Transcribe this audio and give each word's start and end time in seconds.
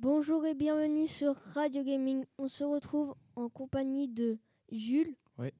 Bonjour 0.00 0.46
et 0.46 0.54
bienvenue 0.54 1.08
sur 1.08 1.34
Radio 1.34 1.82
Gaming. 1.82 2.24
On 2.38 2.46
se 2.46 2.62
retrouve 2.62 3.16
en 3.34 3.48
compagnie 3.48 4.06
de 4.06 4.38
Jules. 4.70 5.16
Ouais. 5.38 5.52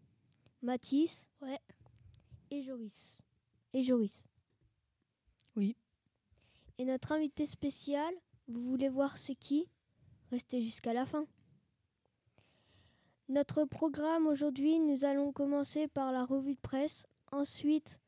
Mathis. 0.63 1.27
Ouais. 1.43 1.59
Et 2.53 2.63
Joris. 2.63 3.21
Et 3.73 3.83
Joris. 3.83 4.25
Oui. 5.57 5.75
Et 6.79 6.85
notre 6.85 7.11
invité 7.11 7.47
spécial, 7.47 8.15
vous 8.47 8.63
voulez 8.63 8.89
voir 8.89 9.19
c'est 9.19 9.35
qui? 9.35 9.67
Restez 10.31 10.63
jusqu'à 10.63 10.93
la 10.93 11.05
fin. 11.05 11.27
Notre 13.29 13.65
programme 13.65 14.29
aujourd'hui, 14.29 14.79
nous 14.79 15.05
allons 15.05 15.33
commencer 15.33 15.89
par 15.89 16.13
la 16.13 16.25
revue 16.25 16.55
de 16.55 16.61
presse, 16.61 17.09
ensuite 17.33 18.01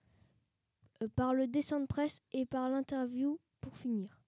euh, 1.02 1.08
par 1.08 1.34
le 1.34 1.48
dessin 1.48 1.80
de 1.80 1.86
presse 1.86 2.22
et 2.30 2.46
par 2.46 2.68
l'interview 2.68 3.40
pour 3.60 3.76
finir. 3.76 4.19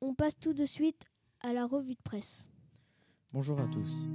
On 0.00 0.14
passe 0.14 0.38
tout 0.38 0.52
de 0.52 0.66
suite 0.66 1.04
à 1.40 1.52
la 1.52 1.66
revue 1.66 1.94
de 1.94 2.02
presse. 2.02 2.46
Bonjour 3.32 3.60
à 3.60 3.66
tous. 3.66 4.08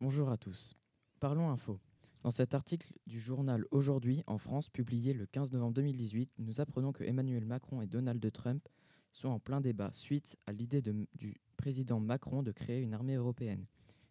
Bonjour 0.00 0.30
à 0.30 0.36
tous. 0.36 0.76
Parlons 1.20 1.50
info. 1.50 1.78
Dans 2.22 2.30
cet 2.30 2.54
article 2.54 2.92
du 3.06 3.20
journal 3.20 3.64
Aujourd'hui 3.70 4.22
en 4.26 4.38
France, 4.38 4.68
publié 4.68 5.12
le 5.12 5.26
15 5.26 5.52
novembre 5.52 5.74
2018, 5.74 6.30
nous 6.38 6.60
apprenons 6.60 6.92
que 6.92 7.04
Emmanuel 7.04 7.44
Macron 7.44 7.80
et 7.80 7.86
Donald 7.86 8.32
Trump 8.32 8.68
sont 9.12 9.28
en 9.28 9.38
plein 9.38 9.60
débat 9.60 9.90
suite 9.92 10.36
à 10.46 10.52
l'idée 10.52 10.82
du 10.82 11.40
président 11.56 12.00
Macron 12.00 12.42
de 12.42 12.52
créer 12.52 12.80
une 12.80 12.94
armée 12.94 13.14
européenne. 13.14 13.66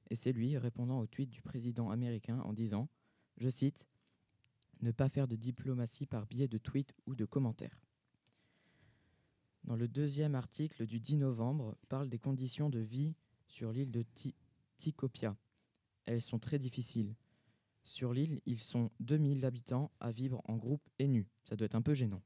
Et 0.10 0.16
c'est 0.16 0.32
lui 0.32 0.58
répondant 0.58 1.00
au 1.00 1.08
tweet 1.08 1.30
du 1.30 1.42
président 1.42 1.90
américain 1.90 2.40
en 2.46 2.54
disant, 2.54 2.88
je 3.38 3.50
cite, 3.50 3.86
Ne 4.82 4.92
pas 4.92 5.10
faire 5.10 5.28
de 5.28 5.36
diplomatie 5.36 6.06
par 6.06 6.26
biais 6.28 6.48
de 6.48 6.58
tweets 6.58 6.94
ou 7.06 7.16
de 7.16 7.26
commentaires. 7.26 7.82
Dans 9.64 9.76
le 9.76 9.88
deuxième 9.88 10.36
article 10.36 10.86
du 10.86 11.00
10 11.00 11.18
novembre, 11.18 11.78
parle 11.90 12.10
des 12.10 12.20
conditions 12.20 12.70
de 12.70 12.80
vie 12.80 13.16
sur 13.48 13.72
l'île 13.72 13.92
de 13.92 14.05
Tikopia. 14.78 15.36
Elles 16.05 16.22
sont 16.22 16.40
très 16.40 16.60
difficiles. 16.60 17.16
Sur 17.84 18.14
l'île, 18.14 18.42
ils 18.46 18.60
sont 18.60 18.92
2000 19.00 19.46
habitants 19.46 19.92
à 20.00 20.12
vivre 20.12 20.42
en 20.46 20.55
groupe 20.58 20.88
et 21.00 21.08
nus. 21.08 21.28
Ça 21.44 21.55
doit 21.55 21.66
être 21.66 21.76
un 21.76 21.82
peu 21.82 21.94
gênant. 21.94 22.22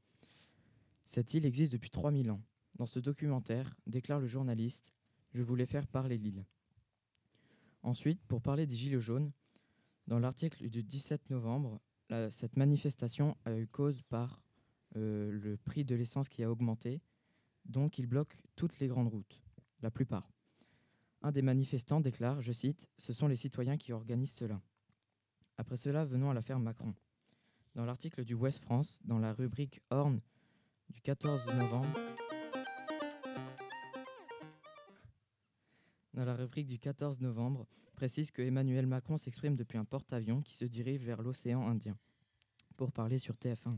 Cette 1.06 1.34
île 1.34 1.46
existe 1.46 1.72
depuis 1.72 1.90
3000 1.90 2.32
ans. 2.32 2.42
Dans 2.76 2.86
ce 2.86 3.00
documentaire, 3.00 3.76
déclare 3.86 4.20
le 4.20 4.28
journaliste, 4.28 4.94
je 5.34 5.42
voulais 5.42 5.66
faire 5.66 5.88
parler 5.88 6.18
l'île. 6.18 6.46
Ensuite, 7.84 8.22
pour 8.24 8.42
parler 8.42 8.68
des 8.68 8.76
Gilets 8.76 9.00
jaunes, 9.00 9.32
dans 10.08 10.20
l'article 10.20 10.70
du 10.70 10.84
17 10.84 11.30
novembre, 11.30 11.80
cette 12.30 12.58
manifestation 12.58 13.38
a 13.46 13.58
eu 13.58 13.68
cause 13.68 14.02
par 14.04 14.42
euh, 14.98 15.32
le 15.32 15.58
prix 15.58 15.86
de 15.86 15.96
l'essence 15.96 16.28
qui 16.28 16.44
a 16.44 16.52
augmenté, 16.52 17.02
donc 17.66 17.98
il 17.98 18.08
bloque 18.08 18.36
toutes 18.56 18.80
les 18.80 18.88
grandes 18.88 19.08
routes, 19.08 19.42
la 19.82 19.92
plupart. 19.92 20.30
Un 21.22 21.32
des 21.32 21.42
manifestants 21.42 22.02
déclare, 22.02 22.42
je 22.42 22.52
cite, 22.52 22.90
Ce 22.98 23.14
sont 23.14 23.28
les 23.28 23.36
citoyens 23.36 23.78
qui 23.78 23.94
organisent 23.94 24.34
cela. 24.34 24.62
Après 25.58 25.78
cela, 25.78 26.04
venons 26.04 26.32
à 26.32 26.34
l'affaire 26.34 26.60
Macron. 26.60 26.94
Dans 27.76 27.86
l'article 27.86 28.26
du 28.26 28.34
West 28.34 28.64
France, 28.64 29.00
dans 29.06 29.20
la 29.20 29.32
rubrique 29.32 29.82
Horn 29.92 30.20
du 30.90 31.00
14 31.00 31.46
novembre, 31.56 31.98
dans 36.14 36.26
la 36.26 36.36
rubrique 36.36 36.68
du 36.68 36.80
14 36.80 37.20
novembre, 37.22 37.68
précise 37.94 38.32
que 38.32 38.42
Emmanuel 38.42 38.88
Macron 38.88 39.18
s'exprime 39.18 39.56
depuis 39.56 39.78
un 39.78 39.86
porte-avions 39.86 40.42
qui 40.42 40.54
se 40.54 40.66
dirige 40.66 41.04
vers 41.04 41.22
l'océan 41.22 41.66
Indien 41.68 41.98
pour 42.78 42.92
parler 42.92 43.20
sur 43.20 43.36
TF1. 43.36 43.78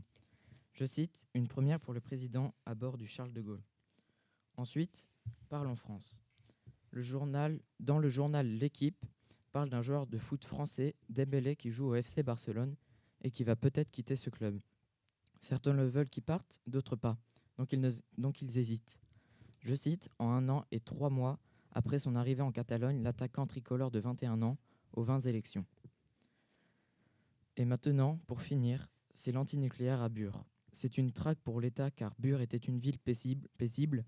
Je 0.72 0.84
cite, 0.84 1.26
une 1.34 1.46
première 1.46 1.80
pour 1.80 1.94
le 1.94 2.00
président 2.00 2.54
à 2.66 2.74
bord 2.74 2.98
du 2.98 3.06
Charles 3.06 3.32
de 3.32 3.42
Gaulle. 3.42 3.62
Ensuite, 4.56 5.06
Parlons 5.48 5.76
France. 5.76 6.20
Le 6.90 7.02
journal, 7.02 7.60
dans 7.80 7.98
le 7.98 8.08
journal 8.08 8.46
L'équipe, 8.46 9.04
parle 9.52 9.70
d'un 9.70 9.82
joueur 9.82 10.06
de 10.06 10.18
foot 10.18 10.44
français, 10.44 10.94
Dembélé, 11.08 11.56
qui 11.56 11.70
joue 11.70 11.86
au 11.86 11.94
FC 11.94 12.22
Barcelone 12.22 12.76
et 13.22 13.30
qui 13.30 13.44
va 13.44 13.56
peut-être 13.56 13.90
quitter 13.90 14.16
ce 14.16 14.30
club. 14.30 14.58
Certains 15.40 15.72
le 15.72 15.86
veulent 15.86 16.08
qu'il 16.08 16.22
parte, 16.22 16.60
d'autres 16.66 16.96
pas. 16.96 17.18
Donc 17.56 17.72
ils, 17.72 17.88
donc 18.18 18.42
ils 18.42 18.58
hésitent. 18.58 18.98
Je 19.60 19.74
cite, 19.74 20.08
en 20.18 20.30
un 20.30 20.48
an 20.48 20.64
et 20.70 20.80
trois 20.80 21.10
mois 21.10 21.38
après 21.74 21.98
son 21.98 22.14
arrivée 22.14 22.42
en 22.42 22.52
Catalogne, 22.52 23.02
l'attaquant 23.02 23.46
tricolore 23.46 23.90
de 23.90 23.98
21 23.98 24.42
ans 24.42 24.56
aux 24.92 25.02
20 25.02 25.26
élections. 25.26 25.66
Et 27.56 27.64
maintenant, 27.64 28.18
pour 28.26 28.42
finir, 28.42 28.88
c'est 29.12 29.32
l'antinucléaire 29.32 30.02
à 30.02 30.08
Bure. 30.08 30.44
C'est 30.72 30.98
une 30.98 31.12
traque 31.12 31.40
pour 31.40 31.60
l'État 31.60 31.90
car 31.90 32.14
Bure 32.18 32.40
était 32.40 32.56
une 32.56 32.78
ville 32.78 32.98
paisible, 32.98 34.04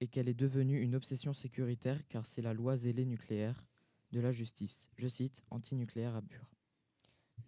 et 0.00 0.08
qu'elle 0.08 0.28
est 0.28 0.34
devenue 0.34 0.80
une 0.80 0.94
obsession 0.94 1.32
sécuritaire 1.32 2.06
car 2.08 2.26
c'est 2.26 2.42
la 2.42 2.52
loi 2.52 2.76
zélée 2.76 3.06
nucléaire 3.06 3.64
de 4.12 4.20
la 4.20 4.32
justice. 4.32 4.90
Je 4.96 5.08
cite, 5.08 5.42
antinucléaire 5.50 6.14
à 6.14 6.20
Bure. 6.20 6.50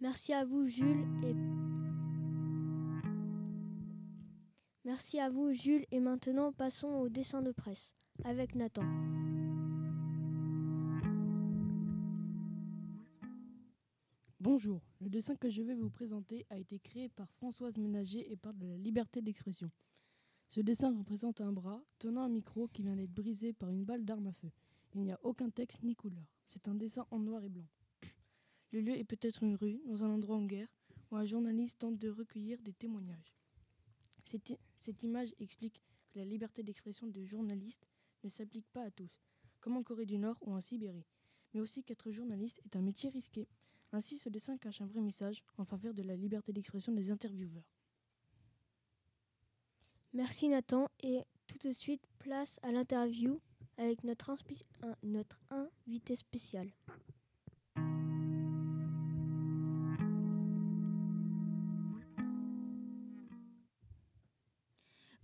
Merci 0.01 0.33
à 0.33 0.43
vous, 0.43 0.67
Jules. 0.67 1.05
Merci 4.83 5.19
à 5.19 5.29
vous, 5.29 5.53
Jules. 5.53 5.85
Et 5.91 5.99
maintenant, 5.99 6.51
passons 6.51 6.87
au 6.87 7.09
dessin 7.09 7.41
de 7.41 7.51
presse 7.51 7.93
avec 8.23 8.55
Nathan. 8.55 8.83
Bonjour, 14.39 14.81
le 15.01 15.09
dessin 15.09 15.35
que 15.35 15.49
je 15.49 15.61
vais 15.61 15.75
vous 15.75 15.89
présenter 15.89 16.45
a 16.49 16.57
été 16.57 16.79
créé 16.79 17.09
par 17.09 17.29
Françoise 17.31 17.77
Ménager 17.77 18.31
et 18.31 18.37
parle 18.37 18.57
de 18.57 18.67
la 18.67 18.77
liberté 18.77 19.21
d'expression. 19.21 19.69
Ce 20.49 20.61
dessin 20.61 20.97
représente 20.97 21.41
un 21.41 21.51
bras 21.51 21.83
tenant 21.99 22.21
un 22.21 22.29
micro 22.29 22.67
qui 22.69 22.81
vient 22.81 22.95
d'être 22.95 23.13
brisé 23.13 23.53
par 23.53 23.69
une 23.69 23.83
balle 23.83 24.05
d'arme 24.05 24.27
à 24.27 24.33
feu. 24.33 24.51
Il 24.95 25.01
n'y 25.01 25.11
a 25.11 25.19
aucun 25.23 25.49
texte 25.49 25.83
ni 25.83 25.95
couleur. 25.95 26.23
C'est 26.47 26.67
un 26.67 26.75
dessin 26.75 27.05
en 27.11 27.19
noir 27.19 27.43
et 27.43 27.49
blanc. 27.49 27.67
Le 28.71 28.81
lieu 28.81 28.97
est 28.97 29.03
peut-être 29.03 29.43
une 29.43 29.55
rue, 29.55 29.81
dans 29.85 30.03
un 30.03 30.09
endroit 30.09 30.37
en 30.37 30.45
guerre, 30.45 30.71
où 31.11 31.17
un 31.17 31.25
journaliste 31.25 31.79
tente 31.79 31.97
de 31.97 32.09
recueillir 32.09 32.61
des 32.61 32.73
témoignages. 32.73 33.35
Cette, 34.25 34.57
cette 34.79 35.03
image 35.03 35.35
explique 35.39 35.81
que 36.11 36.19
la 36.19 36.25
liberté 36.25 36.63
d'expression 36.63 37.07
de 37.07 37.23
journaliste 37.23 37.87
ne 38.23 38.29
s'applique 38.29 38.67
pas 38.73 38.83
à 38.83 38.91
tous, 38.91 39.11
comme 39.61 39.77
en 39.77 39.83
Corée 39.83 40.05
du 40.05 40.17
Nord 40.17 40.37
ou 40.41 40.53
en 40.53 40.61
Sibérie, 40.61 41.05
mais 41.53 41.59
aussi 41.61 41.83
qu'être 41.83 42.11
journaliste 42.11 42.61
est 42.65 42.75
un 42.75 42.81
métier 42.81 43.09
risqué. 43.09 43.47
Ainsi, 43.91 44.17
ce 44.17 44.29
dessin 44.29 44.57
cache 44.57 44.81
un 44.81 44.85
vrai 44.85 45.01
message 45.01 45.43
en 45.57 45.65
faveur 45.65 45.93
de 45.93 46.03
la 46.03 46.15
liberté 46.15 46.51
d'expression 46.51 46.91
des 46.91 47.09
intervieweurs. 47.09 47.63
Merci 50.13 50.49
Nathan 50.49 50.89
et 51.01 51.21
tout 51.47 51.57
de 51.59 51.71
suite 51.71 52.07
place 52.19 52.59
à 52.63 52.71
l'interview 52.71 53.39
avec 53.77 54.03
notre, 54.03 54.31
un, 54.31 54.95
notre 55.03 55.39
invité 55.49 56.15
spécial. 56.15 56.71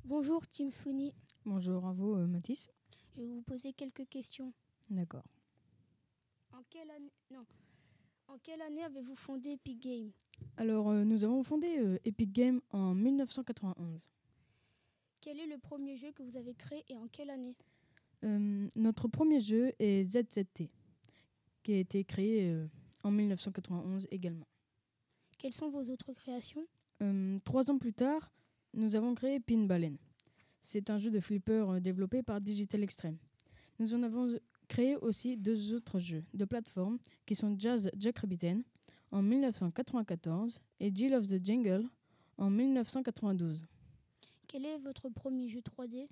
Bonjour 0.05 0.45
Tim 0.47 0.69
Sweeney. 0.69 1.13
Bonjour 1.45 1.87
à 1.87 1.93
vous 1.93 2.15
euh, 2.15 2.27
Mathis. 2.27 2.69
Je 3.15 3.21
vais 3.21 3.27
vous 3.27 3.41
poser 3.43 3.73
quelques 3.73 4.07
questions. 4.09 4.53
D'accord. 4.89 5.25
En 6.51 6.63
quelle 6.69 6.89
année, 6.89 7.11
non. 7.31 7.45
En 8.27 8.37
quelle 8.39 8.61
année 8.61 8.83
avez-vous 8.83 9.15
fondé 9.15 9.51
Epic 9.51 9.79
Games? 9.79 10.11
Alors, 10.57 10.89
euh, 10.89 11.03
nous 11.03 11.23
avons 11.23 11.43
fondé 11.43 11.77
euh, 11.77 11.99
Epic 12.05 12.31
Games 12.31 12.61
en 12.71 12.95
1991. 12.95 14.07
Quel 15.21 15.39
est 15.39 15.47
le 15.47 15.57
premier 15.57 15.95
jeu 15.95 16.11
que 16.11 16.23
vous 16.23 16.37
avez 16.37 16.53
créé 16.55 16.83
et 16.89 16.97
en 16.97 17.07
quelle 17.07 17.29
année? 17.29 17.55
Euh, 18.23 18.67
notre 18.75 19.07
premier 19.07 19.39
jeu 19.39 19.73
est 19.79 20.05
ZZT, 20.05 20.69
qui 21.61 21.73
a 21.73 21.77
été 21.77 22.03
créé 22.03 22.55
en 23.03 23.11
1991 23.11 24.07
également. 24.11 24.47
Quelles 25.37 25.53
sont 25.53 25.69
vos 25.69 25.83
autres 25.89 26.13
créations? 26.13 26.65
Trois 27.43 27.69
ans 27.69 27.77
plus 27.77 27.93
tard, 27.93 28.31
nous 28.73 28.95
avons 28.95 29.13
créé 29.13 29.41
Pinballen. 29.41 29.97
C'est 30.63 30.89
un 30.89 30.97
jeu 30.97 31.11
de 31.11 31.19
flipper 31.19 31.69
euh, 31.69 31.79
développé 31.81 32.23
par 32.23 32.39
Digital 32.41 32.81
Extreme. 32.83 33.17
Nous 33.79 33.93
en 33.93 34.01
avons 34.01 34.39
créé 34.69 34.95
aussi 34.95 35.35
deux 35.35 35.73
autres 35.73 35.99
jeux 35.99 36.23
de 36.33 36.45
plateforme 36.45 36.97
qui 37.25 37.35
sont 37.35 37.53
Jazz 37.59 37.91
Jack 37.97 38.17
en 39.11 39.21
1994 39.21 40.61
et 40.79 40.91
Jill 40.95 41.13
of 41.13 41.27
the 41.27 41.45
Jungle 41.45 41.87
en 42.37 42.49
1992. 42.49 43.67
Quel 44.47 44.65
est 44.65 44.77
votre 44.79 45.09
premier 45.09 45.49
jeu 45.49 45.59
3D 45.59 46.07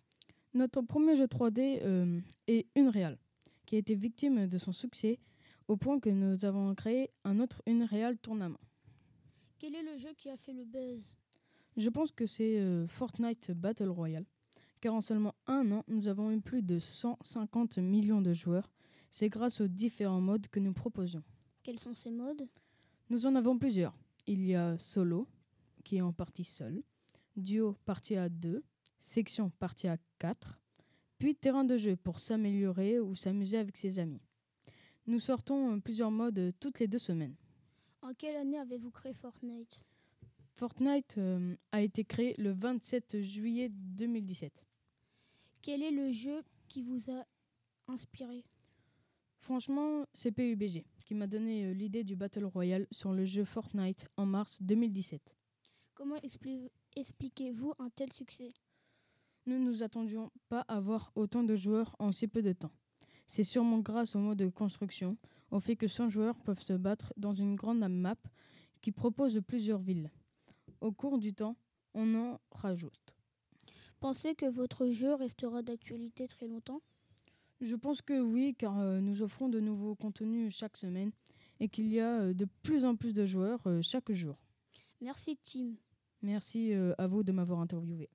Notre 0.53 0.81
premier 0.81 1.15
jeu 1.15 1.25
3D 1.25 1.80
euh, 1.81 2.19
est 2.48 2.68
Unreal, 2.75 3.18
qui 3.65 3.77
a 3.77 3.80
été 3.80 3.95
victime 3.95 4.48
de 4.48 4.57
son 4.57 4.74
succès 4.74 5.18
au 5.68 5.77
point 5.77 6.00
que 6.00 6.09
nous 6.09 6.44
avons 6.44 6.75
créé 6.75 7.09
un 7.24 7.39
autre 7.39 7.63
Unreal 7.65 8.18
tournament. 8.18 8.59
Quel 9.59 9.75
est 9.75 9.83
le 9.83 9.98
jeu 9.98 10.09
qui 10.18 10.30
a 10.30 10.36
fait 10.36 10.53
le 10.53 10.65
buzz? 10.65 11.18
Je 11.77 11.89
pense 11.89 12.12
que 12.12 12.27
c'est 12.27 12.59
euh, 12.59 12.86
Fortnite 12.88 13.51
Battle 13.51 13.89
Royale, 13.89 14.25
car 14.81 14.95
en 14.95 15.01
seulement 15.01 15.36
un 15.48 15.72
an, 15.72 15.83
nous 15.88 16.07
avons 16.07 16.31
eu 16.31 16.42
plus 16.42 16.63
de 16.63 16.80
150 16.80 17.78
millions 17.78 18.22
de 18.22 18.33
joueurs. 18.33 18.72
C'est 19.12 19.30
grâce 19.30 19.62
aux 19.62 19.68
différents 19.68 20.22
modes 20.22 20.48
que 20.48 20.60
nous 20.60 20.74
proposions. 20.74 21.24
Quels 21.63 21.80
sont 21.80 21.94
ces 21.94 22.10
modes? 22.10 22.48
Nous 23.10 23.25
en 23.25 23.36
avons 23.36 23.57
plusieurs. 23.57 23.95
Il 24.25 24.44
y 24.45 24.56
a 24.56 24.78
Solo, 24.80 25.28
qui 25.83 25.98
est 25.98 26.01
en 26.01 26.13
partie 26.13 26.44
seul, 26.44 26.83
duo 27.36 27.74
partie 27.86 28.16
à 28.16 28.30
2, 28.30 28.63
section 29.00 29.50
partie 29.51 29.88
à 29.88 29.98
4, 30.19 30.60
puis 31.19 31.36
terrain 31.36 31.63
de 31.63 31.77
jeu 31.77 31.95
pour 31.95 32.19
s'améliorer 32.19 33.00
ou 33.00 33.16
s'amuser 33.16 33.57
avec 33.57 33.77
ses 33.77 34.00
amis. 34.00 34.22
Nous 35.06 35.19
sortons 35.19 35.80
plusieurs 35.80 36.12
modes 36.12 36.54
toutes 36.60 36.80
les 36.80 36.88
deux 36.88 37.00
semaines. 37.00 37.36
En 38.01 38.13
quelle 38.13 38.36
année 38.36 38.57
avez-vous 38.57 38.92
créé 38.92 39.13
Fortnite? 39.13 39.84
Fortnite 40.62 41.18
euh, 41.18 41.56
a 41.72 41.81
été 41.81 42.06
créé 42.06 42.36
le 42.38 42.52
27 42.52 43.19
juillet 43.22 43.69
2017. 43.69 44.54
Quel 45.63 45.81
est 45.81 45.90
le 45.90 46.12
jeu 46.12 46.44
qui 46.68 46.84
vous 46.84 47.10
a 47.10 47.25
inspiré? 47.88 48.44
Franchement, 49.40 50.06
c'est 50.13 50.31
PUBG 50.31 50.86
qui 51.04 51.16
m'a 51.16 51.25
donné 51.25 51.66
euh, 51.66 51.74
l'idée 51.74 52.04
du 52.04 52.16
Battle 52.16 52.46
Royale 52.46 52.86
sur 52.92 53.12
le 53.12 53.25
jeu 53.25 53.44
Fortnite 53.44 54.06
en 54.18 54.28
mars 54.28 54.62
2017. 54.62 55.36
Comment 55.96 56.18
expli- 56.18 56.69
expliquez-vous 56.96 57.74
un 57.80 57.90
tel 57.90 58.13
succès? 58.13 58.54
Nous 59.48 59.58
ne 59.58 59.66
nous 59.66 59.81
attendions 59.81 60.31
pas 60.48 60.62
à 60.68 60.80
voir 60.80 61.12
autant 61.16 61.42
de 61.42 61.56
joueurs 61.56 61.96
en 61.98 62.12
si 62.12 62.28
peu 62.28 62.44
de 62.44 62.54
temps. 62.54 62.69
C'est 63.25 63.44
sûrement 63.44 63.80
grâce 63.80 64.16
au 64.16 64.19
mode 64.19 64.38
de 64.38 64.48
construction, 64.50 65.18
au 65.50 65.60
fait 65.60 65.75
que 65.75 65.88
100 65.88 66.10
joueurs 66.10 66.40
peuvent 66.40 66.62
se 66.62 66.74
battre 66.74 67.16
dans 67.18 67.34
une 67.34 67.56
grande 67.56 67.80
map 67.90 68.13
qui 68.84 68.92
propose 68.92 69.42
plusieurs 69.48 69.81
villes. 69.81 70.12
Au 70.81 70.92
cours 70.92 71.19
du 71.19 71.33
temps, 71.33 71.56
on 71.94 72.16
en 72.16 72.42
rajoute. 72.51 73.16
Pensez 74.00 74.33
que 74.33 74.48
votre 74.48 74.88
jeu 74.88 75.13
restera 75.13 75.62
d'actualité 75.62 76.28
très 76.28 76.48
longtemps? 76.48 76.81
Je 77.62 77.75
pense 77.75 78.01
que 78.01 78.19
oui, 78.19 78.56
car 78.57 78.80
euh, 78.80 79.00
nous 79.00 79.22
offrons 79.22 79.48
de 79.48 79.60
nouveaux 79.60 79.94
contenus 79.94 80.56
chaque 80.56 80.78
semaine 80.78 81.12
et 81.60 81.69
qu'il 81.69 81.88
y 81.88 82.00
a 82.00 82.22
euh, 82.22 82.33
de 82.33 82.48
plus 82.63 82.83
en 82.83 82.95
plus 82.95 83.13
de 83.13 83.28
joueurs 83.28 83.60
euh, 83.68 83.81
chaque 83.83 84.12
jour. 84.12 84.36
Merci 85.00 85.38
Tim. 85.38 85.75
Merci 86.24 86.74
à 86.74 87.07
vous 87.07 87.24
de 87.24 87.31
m'avoir 87.31 87.60
interviewé. 87.60 88.10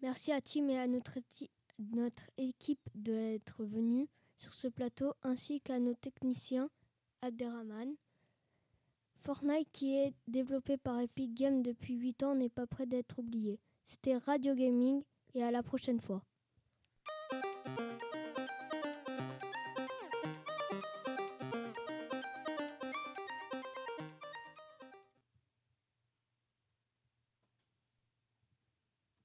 Merci 0.00 0.32
à 0.32 0.40
Tim 0.40 0.68
et 0.68 0.78
à 0.78 0.86
notre, 0.86 1.18
notre 1.78 2.30
équipe 2.38 2.88
d'être 2.94 3.64
venus 3.64 4.08
sur 4.36 4.54
ce 4.54 4.68
plateau, 4.68 5.12
ainsi 5.22 5.60
qu'à 5.60 5.78
nos 5.78 5.92
techniciens 5.92 6.70
Abderrahman. 7.20 7.96
Fortnite, 9.26 9.68
qui 9.72 9.96
est 9.96 10.14
développé 10.28 10.76
par 10.76 11.00
Epic 11.00 11.34
Games 11.34 11.60
depuis 11.60 11.94
8 11.94 12.22
ans, 12.22 12.36
n'est 12.36 12.48
pas 12.48 12.68
prêt 12.68 12.86
d'être 12.86 13.18
oublié. 13.18 13.58
C'était 13.84 14.16
Radio 14.16 14.54
Gaming 14.54 15.02
et 15.34 15.42
à 15.42 15.50
la 15.50 15.64
prochaine 15.64 15.98
fois. 16.00 16.22